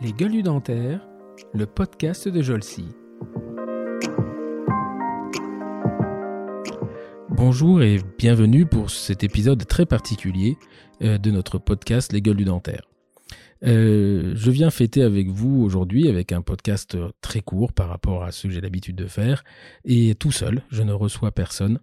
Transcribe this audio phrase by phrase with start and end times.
[0.00, 1.06] Les gueules dentaires,
[1.52, 2.86] le podcast de Jolcy.
[7.28, 10.56] Bonjour et bienvenue pour cet épisode très particulier
[11.02, 12.82] euh, de notre podcast Les gueules du dentaire.
[13.62, 18.32] Euh, je viens fêter avec vous aujourd'hui avec un podcast très court par rapport à
[18.32, 19.44] ce que j'ai l'habitude de faire
[19.84, 21.78] et tout seul, je ne reçois personne.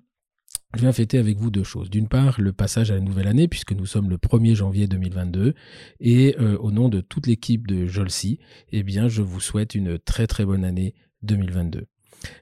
[0.76, 1.90] Je viens fêter avec vous deux choses.
[1.90, 5.54] D'une part, le passage à la nouvelle année, puisque nous sommes le 1er janvier 2022,
[6.02, 8.40] et euh, au nom de toute l'équipe de Jolcy,
[8.72, 10.94] eh bien, je vous souhaite une très très bonne année
[11.24, 11.86] 2022.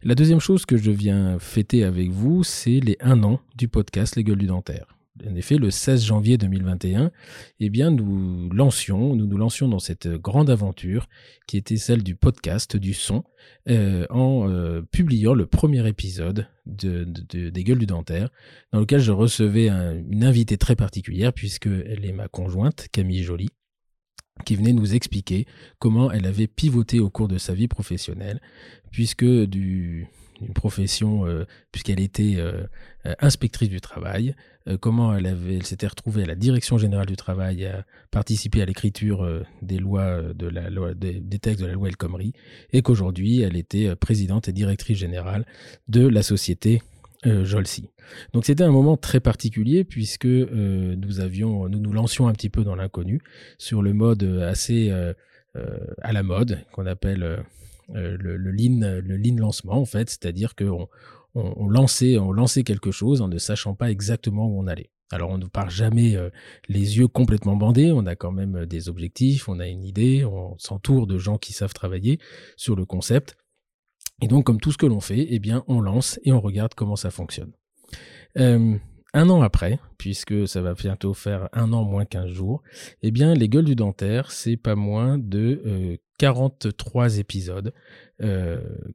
[0.03, 4.15] La deuxième chose que je viens fêter avec vous, c'est les un an du podcast
[4.15, 4.94] Les Gueules du Dentaire
[5.25, 7.11] en effet, le 16 janvier 2021,
[7.59, 11.07] eh bien, nous lancions, nous nous lancions dans cette grande aventure
[11.47, 13.23] qui était celle du podcast, du son,
[13.69, 18.29] euh, en euh, publiant le premier épisode de, des Gueules du Dentaire,
[18.73, 23.49] dans lequel je recevais une invitée très particulière, puisqu'elle est ma conjointe, Camille Joly,
[24.43, 25.45] qui venait nous expliquer
[25.79, 28.41] comment elle avait pivoté au cours de sa vie professionnelle,
[28.91, 30.07] puisque du,
[30.41, 32.37] une profession, euh, puisqu'elle était
[33.19, 34.35] inspectrice du travail,
[34.67, 39.23] euh, comment elle, s'était retrouvée à la direction générale du travail, à participer à l'écriture
[39.23, 42.33] euh, des lois euh, de la loi, des, textes de la loi El Khomri,
[42.71, 45.45] et qu'aujourd'hui elle était présidente et directrice générale
[45.87, 46.81] de la société
[47.23, 47.89] Jolsi.
[48.33, 52.75] Donc c'était un moment très particulier puisque nous nous nous lancions un petit peu dans
[52.75, 53.19] l'inconnu
[53.57, 57.43] sur le mode assez à la mode qu'on appelle
[57.93, 60.87] le, le, lean, le lean lancement en fait, c'est-à-dire qu'on
[61.35, 64.89] on, lançait, on lançait quelque chose en ne sachant pas exactement où on allait.
[65.11, 66.29] Alors on ne part jamais euh,
[66.67, 70.25] les yeux complètement bandés, on a quand même euh, des objectifs, on a une idée,
[70.25, 72.19] on s'entoure de gens qui savent travailler
[72.57, 73.37] sur le concept.
[74.21, 76.73] Et donc comme tout ce que l'on fait, eh bien on lance et on regarde
[76.73, 77.51] comment ça fonctionne.
[78.37, 78.77] Euh,
[79.15, 82.61] un an après, puisque ça va bientôt faire un an moins qu'un jours,
[83.01, 87.73] eh bien les gueules du dentaire, c'est pas moins de 43 épisodes.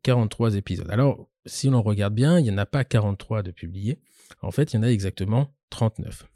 [0.03, 0.91] 43 épisodes.
[0.91, 3.99] Alors si l'on regarde bien, il n'y en a pas 43 de publiés.
[4.43, 6.27] En fait, il y en a exactement 39.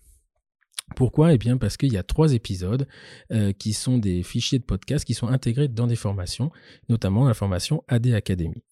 [0.96, 1.32] Pourquoi?
[1.32, 2.86] Eh bien parce qu'il y a trois épisodes
[3.32, 6.50] euh, qui sont des fichiers de podcast qui sont intégrés dans des formations,
[6.88, 8.62] notamment la formation AD Academy.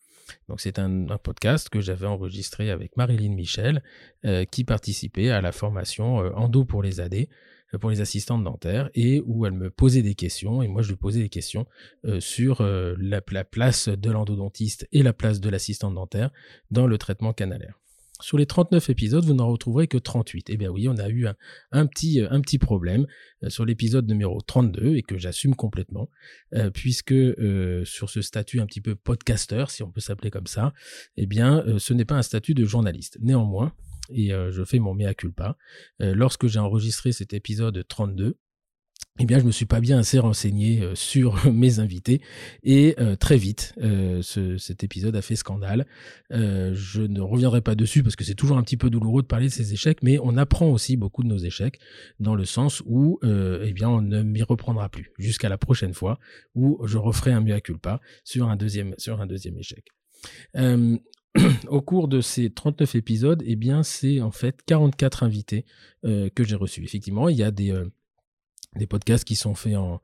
[0.48, 3.82] Donc c'est un, podcast que j'avais enregistré avec Marilyn Michel
[4.24, 7.26] euh, qui participait à la formation euh, Endo pour les AD
[7.78, 10.96] pour les assistantes dentaires et où elle me posait des questions et moi je lui
[10.96, 11.66] posais des questions
[12.04, 16.30] euh, sur euh, la, place de l'endodontiste et la place de l'assistante dentaire
[16.70, 17.78] dans le traitement canalaire.
[18.22, 20.48] Sur les 39 épisodes, vous n'en retrouverez que 38.
[20.50, 21.26] Eh bien oui, on a eu
[21.72, 23.06] un, petit, un petit problème
[23.42, 26.08] euh, sur l'épisode numéro 32 et que j'assume complètement,
[26.74, 27.14] puisque
[27.84, 30.72] sur ce statut un petit peu podcaster, si on peut s'appeler comme ça,
[31.16, 33.18] eh bien ce n'est pas un statut de journaliste.
[33.20, 33.72] Néanmoins,
[34.10, 35.56] et euh, je fais mon mea culpa.
[36.00, 38.36] Euh, lorsque j'ai enregistré cet épisode 32,
[39.18, 42.20] eh bien, je me suis pas bien assez renseigné euh, sur mes invités
[42.62, 43.74] et très vite,
[44.22, 45.86] cet épisode a fait scandale.
[46.30, 49.46] je ne reviendrai pas dessus parce que c'est toujours un petit peu douloureux de parler
[49.46, 51.78] de ces échecs, mais on apprend aussi beaucoup de nos échecs
[52.20, 56.18] dans le sens où, eh bien, on ne m'y reprendra plus jusqu'à la prochaine fois
[56.54, 59.84] où je referai un mea culpa sur un deuxième sur un deuxième échec.
[61.68, 65.64] au cours de ces 39 épisodes, eh bien, c'est en fait 44 invités
[66.04, 66.84] euh, que j'ai reçus.
[66.84, 67.90] Effectivement, il y a des, euh,
[68.76, 70.00] des podcasts qui sont faits en,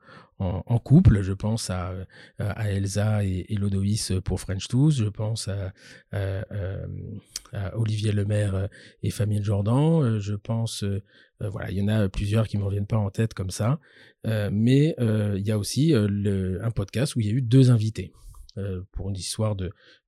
[0.79, 1.21] couple.
[1.21, 1.93] Je pense à,
[2.37, 4.93] Elsa et, et, Lodoïs pour French Tools.
[4.93, 5.73] Je pense à,
[6.11, 8.69] à, Olivier Lemaire
[9.03, 10.19] et Famille Jordan.
[10.19, 11.01] Je pense, euh,
[11.39, 13.79] voilà, il y en a plusieurs qui ne me reviennent pas en tête comme ça.
[14.25, 18.13] mais il y a aussi un podcast où il y a eu deux invités.
[18.59, 19.55] Euh, pour une histoire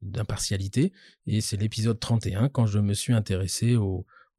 [0.02, 0.92] d'impartialité.
[1.28, 3.78] Et c'est l'épisode 31 quand je me suis intéressé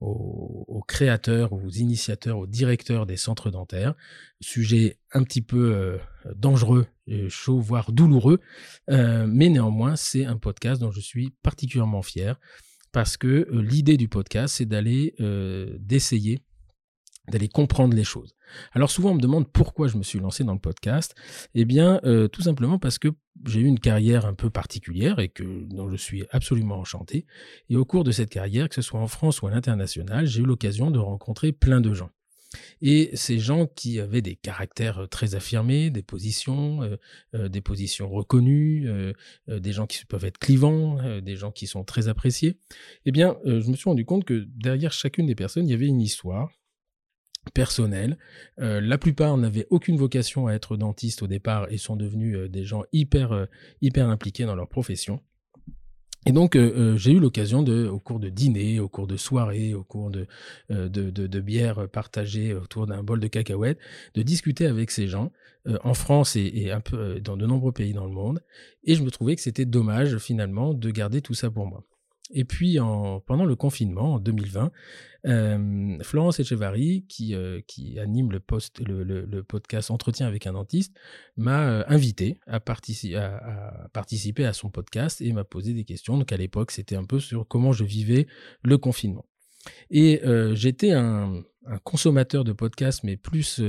[0.03, 3.95] aux, créateurs, aux initiateurs, aux directeurs des centres dentaires.
[4.41, 5.99] Sujet un petit peu euh,
[6.35, 6.87] dangereux,
[7.29, 8.41] chaud, voire douloureux.
[8.91, 12.41] Euh, mais néanmoins, c'est un podcast dont je suis particulièrement fier
[12.91, 15.15] parce que l'idée du podcast, c'est d'aller,
[15.81, 16.43] d'essayer
[17.29, 18.35] d'aller comprendre les choses.
[18.73, 21.15] Alors souvent on me demande pourquoi je me suis lancé dans le podcast.
[21.55, 23.09] Eh bien euh, tout simplement parce que
[23.47, 27.27] j'ai eu une carrière un peu particulière et que dont je suis absolument enchanté.
[27.71, 30.43] Et au cours de cette carrière, que ce soit en France ou à l'international, j'ai
[30.43, 32.11] eu l'occasion de rencontrer plein de gens.
[32.83, 36.97] Et ces gens qui avaient des caractères très affirmés, des positions, euh,
[37.35, 38.87] euh, des positions reconnues,
[39.49, 42.59] des gens qui peuvent être clivants, des gens qui sont très appréciés,
[43.07, 45.87] eh bien, je me suis rendu compte que derrière chacune des personnes, il y avait
[45.87, 46.51] une histoire,
[47.51, 48.19] personnel.
[48.61, 52.49] Euh, la plupart n'avaient aucune vocation à être dentistes au départ et sont devenus euh,
[52.49, 53.47] des gens hyper, euh,
[53.81, 55.21] hyper impliqués dans leur profession.
[56.25, 59.83] Et donc, j'ai eu l'occasion de, au cours de dîner, au cours de soirées, au
[59.83, 60.29] cours de,
[60.71, 63.81] de, de, de bières partagées autour d'un bol de cacahuètes,
[64.15, 65.33] de discuter avec ces gens
[65.83, 68.41] en France et, et, un peu dans de nombreux pays dans le monde.
[68.85, 71.83] Et je me trouvais que c'était dommage finalement de garder tout ça pour moi.
[72.33, 74.73] Et puis, en, pendant le confinement, en 2020,
[75.27, 80.97] euh, Florence Echevarri, qui, euh, qui anime le, podcast Entretien avec un dentiste,
[81.37, 85.85] m'a euh, invité à, partici à, à, participer à son podcast et m'a posé des
[85.85, 86.17] questions.
[86.17, 88.27] Donc, à l'époque, c'était un peu sur comment je vivais
[88.63, 89.27] le confinement.
[89.91, 90.21] Et
[90.55, 91.43] j'étais un,
[91.85, 93.63] consommateur de podcasts, mais plus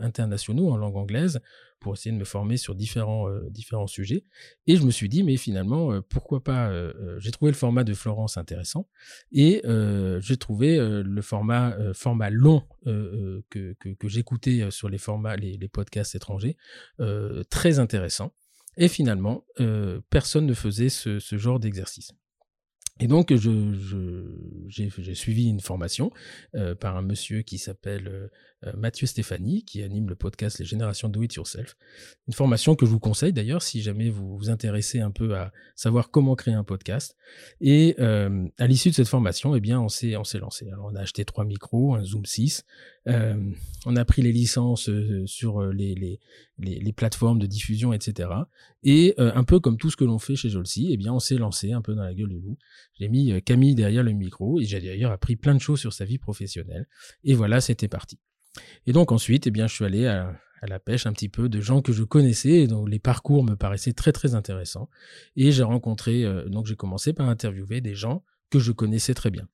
[0.00, 1.40] internationaux en langue anglaise,
[1.80, 4.24] pour essayer de me former sur différents, euh, différents sujets.
[4.66, 7.84] Et je me suis dit, mais finalement, euh, pourquoi pas euh, J'ai trouvé le format
[7.84, 8.88] de Florence intéressant
[9.32, 9.62] et
[10.20, 16.56] j'ai trouvé le format, format long que, que, j'écoutais sur les formats, les, podcasts étrangers,
[17.50, 18.32] très intéressant.
[18.76, 19.44] Et finalement,
[20.10, 22.12] personne ne faisait ce, ce genre d'exercice.
[23.00, 26.10] Et donc, je, j'ai, suivi une formation
[26.80, 28.30] par un monsieur qui s'appelle
[28.76, 31.76] Mathieu Stéphanie, qui anime le podcast Les Générations Do It Yourself.
[32.28, 35.52] Une formation que je vous conseille d'ailleurs si jamais vous vous intéressez un peu à
[35.74, 37.16] savoir comment créer un podcast.
[37.60, 40.68] Et euh, à l'issue de cette formation, eh bien, on s'est, lancé.
[40.70, 42.64] Alors, on a acheté trois micros, un Zoom 6.
[43.08, 43.36] Euh,
[43.84, 46.18] on a pris les licences euh, sur les, les,
[46.58, 48.30] les, plateformes de diffusion, etc.
[48.82, 51.36] Et un peu comme tout ce que l'on fait chez Jolsi, eh bien, on s'est
[51.36, 52.56] lancé un peu dans la gueule du loup.
[52.98, 55.92] J'ai mis euh, Camille derrière le micro et j'ai d'ailleurs appris plein de choses sur
[55.92, 56.86] sa vie professionnelle.
[57.24, 58.18] Et voilà, c'était parti.
[58.86, 61.60] Et donc ensuite, eh bien, je suis allé à, la pêche un petit peu de
[61.60, 64.88] gens que je connaissais et dont les parcours me paraissaient très très intéressants.
[65.36, 69.30] Et j'ai rencontré, euh, donc j'ai commencé par interviewer des gens que je connaissais très
[69.30, 69.46] bien.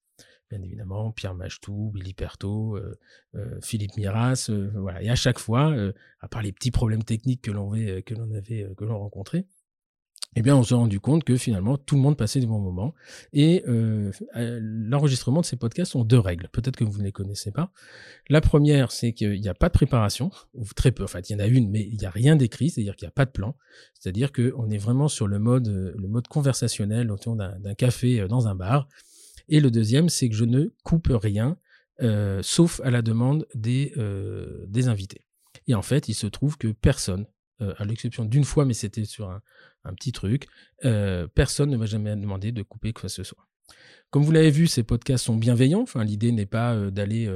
[0.49, 5.03] Bien évidemment, Pierre Machetou, Billy Perto, euh, Philippe Miras, voilà.
[5.03, 5.75] Et à chaque fois,
[6.21, 9.47] à part les petits problèmes techniques que l'on avait, que l'on avait, que l'on rencontrait,
[10.35, 12.95] eh bien, on s'est rendu compte que finalement, tout le monde passait des bons moments.
[13.33, 16.49] Et euh, euh, l'enregistrement de ces podcasts ont deux règles.
[16.53, 17.71] Peut-être que vous ne les connaissez pas.
[18.31, 21.05] La première, c'est qu'il n'y a pas de préparation, ou très peu.
[21.05, 23.07] En fait, il y en a une, mais il n'y a rien d'écrit, c'est-à-dire qu'il
[23.07, 23.57] n'y a pas de plan.
[23.93, 28.49] C'est-à-dire qu'on est vraiment sur le mode, le mode conversationnel autour d'un café euh, dans
[28.49, 28.89] un bar.
[29.49, 31.59] Et le deuxième, c'est que je ne coupe rien,
[32.01, 35.27] euh, sauf à la demande des, euh, des invités.
[35.67, 37.27] Et en fait, il se trouve que personne,
[37.61, 40.47] euh, à l'exception d'une fois, mais c'était sur un, petit truc.
[40.85, 43.47] Euh, personne ne m'a jamais demandé de couper quoi que ce soit.
[44.11, 45.81] Comme vous l'avez vu, ces podcasts sont bienveillants.
[45.81, 47.27] Enfin, l'idée n'est pas euh, d'aller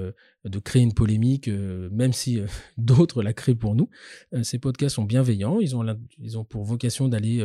[0.45, 2.41] de créer une polémique, même si
[2.79, 3.89] d'autres la créent pour nous.
[4.43, 5.59] Ces podcasts sont bienveillants.
[5.61, 5.77] Ils
[6.39, 7.45] ont pour vocation d'aller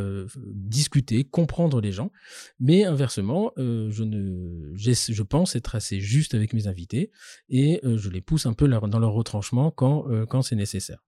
[0.53, 2.11] discuter, comprendre les gens.
[2.59, 7.11] Mais inversement, je pense être assez juste avec mes invités
[7.49, 11.01] et je les pousse un peu dans leur retranchement quand c'est nécessaire.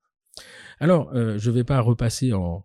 [0.79, 2.63] Alors, je ne vais pas repasser en,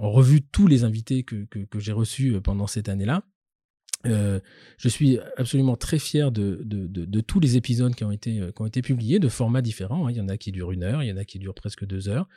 [0.00, 1.46] revue tous les invités que,
[1.78, 3.24] j'ai reçus euh, pendant cette année-là.
[4.06, 4.38] Euh,
[4.76, 9.28] je suis absolument très fier de, tous les épisodes qui ont été euh, publiés de
[9.28, 10.06] formats différents.
[10.06, 10.12] Hein.
[10.12, 11.84] Il y en a qui durent une heure, il y en a qui durent presque
[11.84, 12.28] deux heures.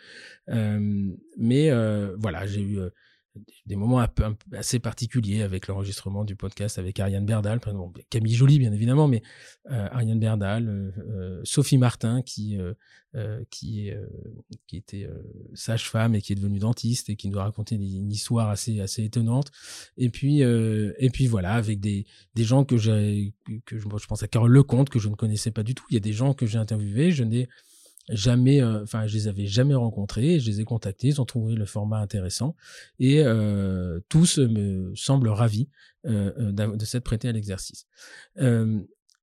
[0.49, 2.79] Euh, mais euh, voilà, j'ai eu
[3.65, 4.05] des moments
[4.53, 7.59] assez particuliers avec l'enregistrement du podcast avec Ariane Berdal,
[8.09, 9.21] Camille Joly bien évidemment, mais
[9.69, 12.57] euh, Ariane Berdal, euh, euh Sophie Martin qui
[13.49, 13.91] qui
[14.73, 15.09] était
[15.53, 19.03] sage-femme et qui est devenue dentiste et qui nous a raconté une histoire assez assez
[19.03, 19.51] étonnante.
[19.97, 22.05] Et puis et puis voilà avec des
[22.35, 23.33] des gens que j'ai
[23.65, 25.85] que je, je pense à Carole Lecomte que je ne connaissais pas du tout.
[25.89, 27.49] Il y a des gens que j'ai interviewés, je n'ai
[28.09, 31.55] jamais, euh, enfin, je les avais jamais rencontrés, je les ai contactés, ils ont trouvé
[31.55, 32.55] le format intéressant
[32.99, 35.69] et euh, tous me semblent ravis
[36.05, 37.85] euh, de s'être prêtés à l'exercice.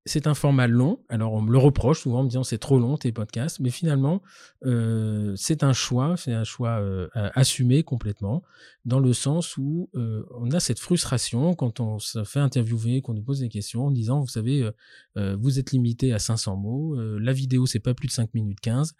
[0.05, 1.03] C'est un format long.
[1.09, 3.69] Alors, on me le reproche souvent en me disant c'est trop long tes podcasts, mais
[3.69, 4.21] finalement,
[4.65, 8.41] euh, c'est un choix, c'est un choix euh, assumé complètement,
[8.85, 13.13] dans le sens où euh, on a cette frustration quand on se fait interviewer, qu'on
[13.13, 14.69] nous pose des questions en disant, vous savez,
[15.15, 18.95] vous êtes limité à 500 mots, la vidéo c'est pas plus de 5 minutes 15,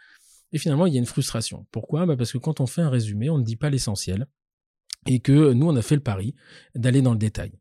[0.52, 1.66] et finalement il y a une frustration.
[1.72, 2.06] Pourquoi?
[2.06, 4.28] Bah Parce que quand on fait un résumé, on ne dit pas l'essentiel,
[5.08, 6.36] et que nous on a fait le pari
[6.76, 7.54] d'aller dans le détail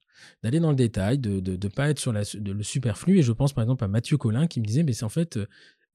[0.43, 3.19] d'aller dans le détail, de ne pas être sur le superflu.
[3.19, 5.39] Et je pense par exemple à Mathieu Collin qui me disait, mais c'est en fait,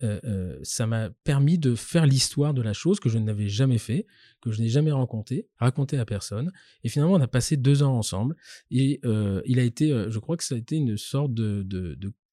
[0.04, 3.78] euh, euh, ça m'a permis de faire l'histoire de la chose que je n'avais jamais
[3.78, 4.06] fait,
[4.42, 6.52] que je n'ai jamais raconté, raconté à personne.
[6.84, 8.36] Et finalement, on a passé deux ans ensemble.
[8.70, 11.64] Et euh, il a été, je crois que ça a été une sorte de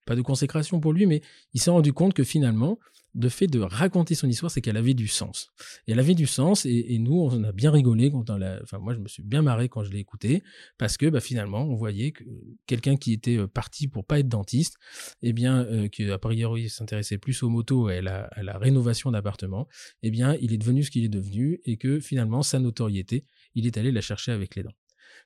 [0.05, 1.23] pas de consécration pour lui, mais
[1.55, 2.79] il s'est rendu compte que finalement,
[3.15, 5.51] le fait de raconter son histoire, c'est qu'elle avait du sens.
[5.87, 8.61] Et elle avait du sens, et, nous, on a bien rigolé quand on l'a.
[8.63, 10.43] Enfin, moi, je me suis bien marré quand je l'ai écouté,
[10.79, 12.25] parce que bah, finalement, on voyait que
[12.67, 14.77] quelqu'un qui était euh, parti pour pas être dentiste,
[15.23, 18.59] eh bien, euh, qui a priori s'intéressait plus aux motos et à la, à la
[18.59, 19.67] rénovation d'appartements,
[20.03, 23.67] eh bien, il est devenu ce qu'il est devenu, et que finalement, sa notoriété, il
[23.67, 24.75] est allé la chercher avec les dents.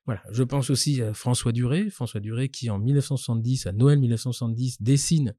[0.06, 4.82] Voilà, je pense aussi à François Duré, François Duré qui en 1970, à Noël 1970,
[4.82, 5.34] dessine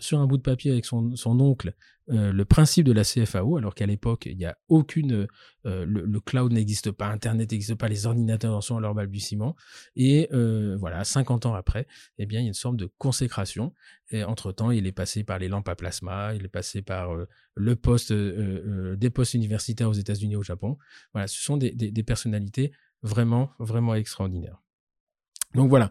[0.00, 1.74] sur un bout de papier avec son, oncle
[2.08, 5.28] euh, le principe de la CFAO, alors qu'à l'époque, il n'y a aucune.
[5.66, 9.54] Euh, le, cloud n'existe pas, Internet n'existe pas, les ordinateurs sont à leur balbutiement.
[9.94, 11.86] Et euh, voilà, 50 ans après,
[12.18, 13.72] eh bien, il y a une sorte de consécration.
[14.10, 17.14] Et entre-temps, il est passé par les lampes à plasma, il est passé par
[17.54, 20.78] le poste, des postes universitaires aux États-Unis et au Japon.
[21.12, 24.60] Voilà, ce sont des personnalités vraiment, vraiment extraordinaires.
[25.54, 25.90] Donc voilà.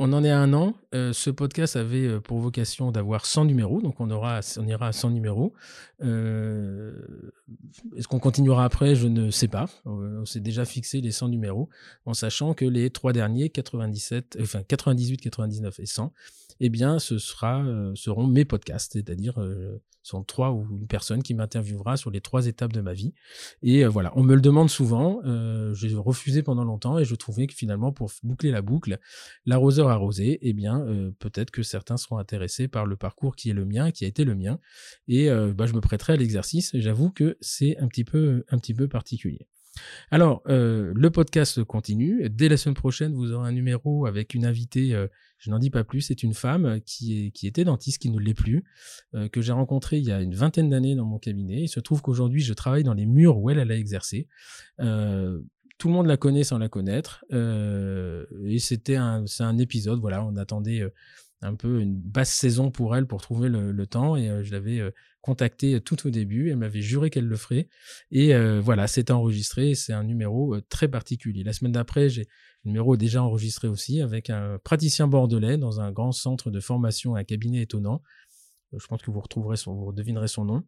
[0.00, 0.74] On en est à un an.
[0.94, 4.86] Euh, ce podcast avait euh, pour vocation d'avoir 100 numéros, donc on, aura, on ira
[4.86, 5.54] à 100 numéros.
[6.02, 7.32] Euh,
[7.96, 8.94] est-ce qu'on continuera après?
[8.94, 9.66] Je ne sais pas.
[9.84, 11.68] On s'est déjà fixé les 100 numéros,
[12.06, 16.12] en sachant que les trois derniers, 97, enfin 98, 99 et 100,
[16.60, 19.38] eh bien, ce sera, seront mes podcasts, c'est-à-dire
[20.08, 23.14] sont trois ou une personne qui m'interviewera sur les trois étapes de ma vie.
[23.62, 25.20] Et euh, voilà, on me le demande souvent.
[25.24, 28.98] Euh, j'ai refusé pendant longtemps et je trouvais que finalement, pour boucler la boucle,
[29.44, 33.54] l'arroseur arrosé, eh bien, euh, peut-être que certains seront intéressés par le parcours qui est
[33.54, 34.58] le mien, qui a été le mien.
[35.06, 36.70] Et bah, je me prêterai à l'exercice.
[36.74, 39.46] J'avoue que c'est un petit peu, un petit peu particulier.
[40.10, 42.28] Alors, euh, le podcast continue.
[42.30, 45.06] Dès la semaine prochaine, vous aurez un numéro avec une invitée, euh,
[45.38, 48.18] je n'en dis pas plus, c'est une femme qui, est, qui était dentiste, qui ne
[48.18, 48.64] l'est plus,
[49.14, 51.62] euh, que j'ai rencontrée il y a une vingtaine d'années dans mon cabinet.
[51.62, 54.28] Il se trouve qu'aujourd'hui, je travaille dans les murs où elle, a exercé.
[54.78, 57.24] tout le monde la connaît sans la connaître.
[57.30, 60.82] et c'était un épisode, voilà, on attendait
[61.40, 64.82] un peu une basse saison pour elle pour trouver le, temps et je l'avais
[65.28, 66.50] contacté tout au début.
[66.50, 67.68] Elle m'avait juré qu'elle le ferait.
[68.10, 69.74] Et euh, voilà, c'est enregistré.
[69.74, 71.44] C'est un numéro euh, très particulier.
[71.44, 75.92] La semaine d'après, j'ai un numéro déjà enregistré aussi avec un praticien bordelais dans un
[75.92, 78.02] grand centre de formation, un cabinet étonnant.
[78.72, 80.62] Euh, je pense que vous retrouverez son, vous devinerez son nom.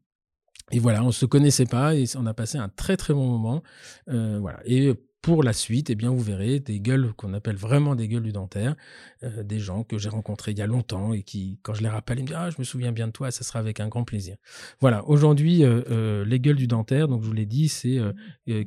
[0.72, 3.62] Et voilà, on se connaissait pas et on a passé un très très bon moment.
[4.06, 4.60] voilà.
[4.66, 8.22] Et pour la suite, eh bien, vous verrez des gueules qu'on appelle vraiment des gueules
[8.22, 8.74] du dentaire,
[9.22, 11.88] euh, des gens que j'ai rencontrés il y a longtemps et qui, quand je les
[11.88, 13.88] rappelle, ils me disent ah je me souviens bien de toi, ça sera avec un
[13.88, 14.36] grand plaisir.
[14.80, 17.98] Voilà, aujourd'hui euh, euh, les gueules du dentaire, donc je vous l'ai dit, c'est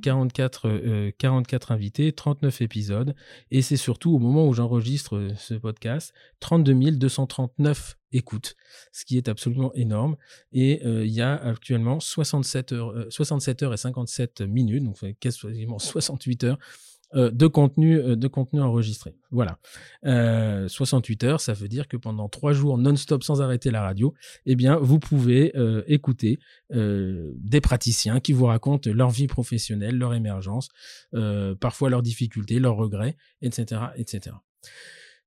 [0.02, 3.16] 44 44 invités, 39 épisodes
[3.52, 8.56] et c'est surtout au moment où j'enregistre ce podcast 32 239 écoute,
[8.92, 10.16] ce qui est absolument énorme.
[10.54, 14.98] Et euh, il y a actuellement 67 heures, 67 euh, heures et 57 minutes, donc
[15.20, 16.58] quasiment 68 heures
[17.16, 19.16] euh, de contenu de contenu enregistré.
[19.32, 19.60] Voilà.
[20.68, 24.14] 68 heures, ça veut dire que pendant trois jours non-stop sans arrêter la radio,
[24.46, 25.52] eh bien, vous pouvez
[25.88, 26.40] écouter
[26.72, 30.70] des praticiens qui vous racontent leur vie professionnelle, leur émergence,
[31.60, 34.36] parfois leurs difficultés, leurs regrets, etc., etc.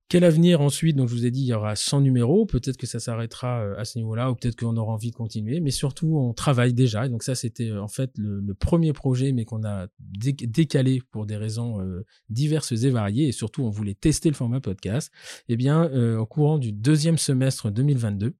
[0.08, 2.46] Quel avenir ensuite Donc je vous ai dit, il y aura 100 numéros.
[2.46, 5.58] Peut-être que ça s'arrêtera euh, à ce niveau-là, ou peut-être qu'on aura envie de continuer.
[5.58, 7.08] Mais surtout, on travaille déjà.
[7.08, 11.36] Donc ça, c'était euh, en fait le, premier projet, mais qu'on a décalé pour des
[11.36, 13.28] raisons euh, diverses et variées.
[13.28, 15.12] Et surtout, on voulait tester le format podcast.
[15.48, 18.34] Eh bien, au courant du deuxième semestre 2022,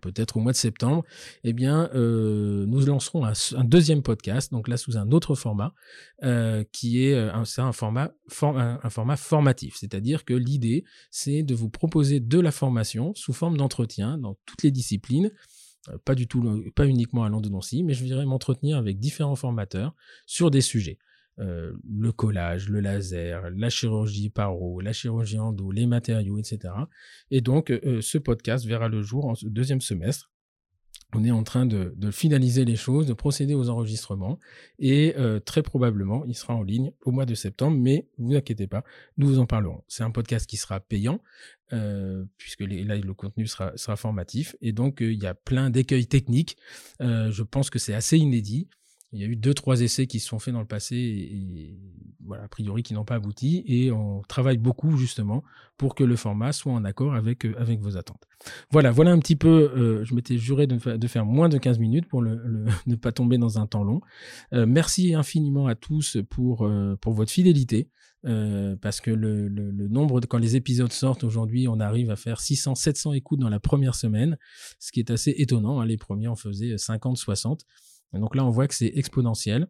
[0.00, 1.04] peut-être au mois de septembre,
[1.44, 5.74] eh euh, nous lancerons un, deuxième podcast, donc là sous un autre format,
[6.22, 9.76] euh, qui est euh, un, format, format formatif.
[9.76, 14.62] C'est-à-dire que l'idée, c'est de vous proposer de la formation sous forme d'entretien dans toutes
[14.62, 15.30] les disciplines.
[16.06, 20.50] Pas du tout, pas uniquement à Londonency, mais je viendrai m'entretenir avec différents formateurs sur
[20.50, 20.98] des sujets.
[21.40, 26.72] Euh, le collage, le laser, la chirurgie paro, la chirurgie endo, les matériaux, etc.
[27.32, 30.30] Et donc, euh, ce podcast verra le jour en deuxième semestre.
[31.12, 34.38] On est en train de, finaliser les choses, de procéder aux enregistrements
[34.80, 38.66] et euh, très probablement il sera en ligne au mois de septembre, mais vous inquiétez
[38.66, 38.82] pas,
[39.16, 39.82] nous vous en parlerons.
[39.86, 41.20] C'est un podcast qui sera payant
[42.36, 46.56] puisque là le contenu sera formatif et donc il y a plein d'écueils techniques.
[47.00, 48.68] je pense que c'est assez inédit.
[49.14, 51.78] Il y a eu deux, trois essais qui se sont faits dans le passé et,
[52.26, 53.62] voilà, a priori qui n'ont pas abouti.
[53.66, 55.44] Et on travaille beaucoup justement
[55.78, 58.26] pour que le format soit en accord avec, euh, avec vos attentes.
[58.70, 59.72] Voilà, voilà un petit peu.
[59.76, 63.12] Euh, je m'étais juré de, de, faire moins de 15 minutes pour le, ne pas
[63.12, 64.00] tomber dans un temps long.
[64.52, 66.68] Euh, merci infiniment à tous pour,
[67.00, 67.88] pour votre fidélité.
[68.80, 72.40] parce que le, le, nombre de quand les épisodes sortent aujourd'hui, on arrive à faire
[72.40, 74.38] 600, 700 écoutes dans la première semaine,
[74.80, 75.80] ce qui est assez étonnant.
[75.80, 75.86] Hein.
[75.86, 77.64] Les premiers on faisait 50, 60
[78.18, 79.68] donc là, on voit que c'est exponentiel.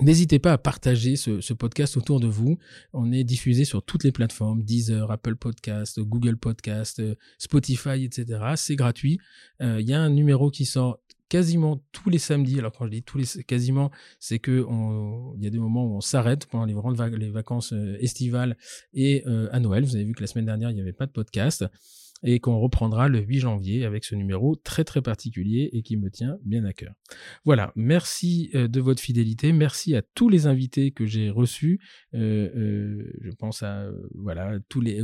[0.00, 2.58] N'hésitez pas à partager ce, podcast autour de vous.
[2.92, 7.00] On est diffusé sur toutes les plateformes, Deezer, Apple Podcast, Google Podcast,
[7.38, 8.40] Spotify, etc.
[8.56, 9.20] C'est gratuit.
[9.62, 12.58] Euh, il y a un numéro qui sort quasiment tous les samedis.
[12.58, 14.66] Alors quand je dis tous les quasiment, c'est que
[15.38, 18.56] y a des moments où on s'arrête pendant les grandes vacances euh, estivales
[18.92, 19.84] et euh, à Noël.
[19.84, 21.64] Vous avez vu que la semaine dernière il n'y avait pas de podcast.
[22.24, 26.10] Et qu'on reprendra le 8 janvier avec ce numéro très très particulier et qui me
[26.10, 26.94] tient bien à cœur.
[27.44, 31.80] Voilà, merci euh, de votre fidélité, merci à tous les invités que j'ai reçus.
[32.14, 35.02] Euh, euh, je pense à voilà tous les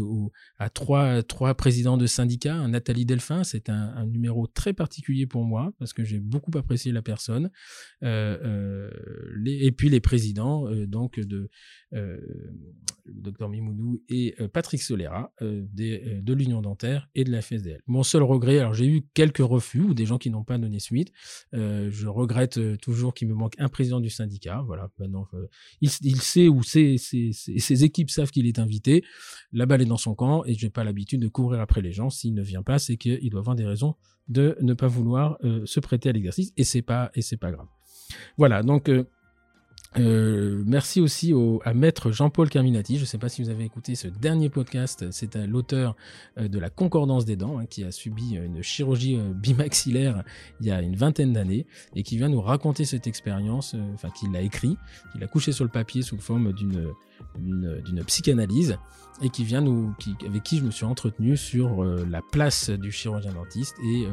[0.59, 5.73] à trois trois présidents de syndicats, Nathalie Delphin, c'est un, numéro très particulier pour moi
[5.79, 7.50] parce que j'ai beaucoup apprécié la personne.
[8.03, 11.50] Et puis les présidents donc de
[11.93, 12.21] le
[13.07, 17.81] docteur Mimoudou et Patrick Solera de l'Union dentaire et de la FSDL.
[17.87, 20.79] Mon seul regret, alors j'ai eu quelques refus ou des gens qui n'ont pas donné
[20.79, 21.12] suite.
[21.52, 24.62] je regrette toujours qu'il me manque un président du syndicat.
[24.67, 25.26] Voilà, maintenant
[25.81, 29.05] il, sait ou ses, ses, équipes savent qu'il est invité.
[29.52, 31.93] La balle est dans son camp et je n'ai pas l'habitude de courir après les
[31.93, 32.11] gens.
[32.11, 33.97] S'il ne vient pas, c'est qu'il doit avoir des raisons
[34.29, 37.69] de ne pas vouloir se prêter à l'exercice et c'est pas et c'est pas grave.
[38.37, 38.90] Voilà, donc
[39.99, 42.97] euh, merci aussi au, à maître Jean-Paul Carminati.
[42.97, 45.06] Je ne sais pas si vous avez écouté ce dernier podcast.
[45.11, 45.97] C'est l'auteur
[46.38, 50.23] euh, de la Concordance des dents, hein, qui a subi une chirurgie euh, bimaxillaire
[50.61, 51.66] il y a une vingtaine d'années
[51.97, 54.76] et qui vient nous raconter cette expérience, enfin qu'il a écrit,
[55.12, 56.92] qu'il a couché sur le papier sous forme d'une
[57.37, 58.78] d'une psychanalyse
[59.20, 62.90] et qui vient nous, qui, avec qui je me suis entretenu sur la place du
[62.90, 64.06] chirurgien dentiste et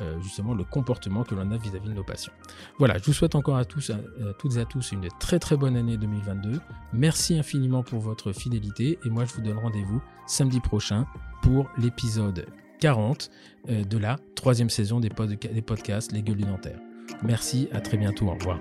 [0.00, 2.32] euh, justement le comportement que l'on a vis-à-vis de nos patients.
[2.78, 3.96] Voilà, je vous souhaite encore à tous, à,
[4.38, 6.60] toutes et à tous une très très bonne année 2022.
[6.92, 11.06] Merci infiniment pour votre fidélité et moi je vous donne rendez-vous samedi prochain
[11.42, 12.46] pour l'épisode
[12.80, 13.30] 40
[13.68, 16.76] euh, de la troisième saison des, podcasts Les Gueules du.
[17.22, 18.58] Merci, à très bientôt, au revoir.